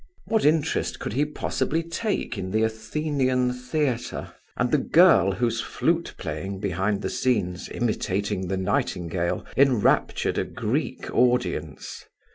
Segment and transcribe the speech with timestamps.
[0.25, 6.15] What interest could he possibly take in the Athenian Theatre and the girl whose flute
[6.17, 12.03] playing behind the scenes, imitating the nightingale, enraptured a Greek audience!